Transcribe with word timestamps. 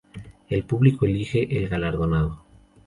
El 0.49 0.63
público 0.63 1.05
elige 1.05 1.59
el 1.59 1.69
galardonado. 1.69 2.43